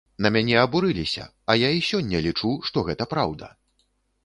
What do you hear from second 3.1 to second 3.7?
праўда.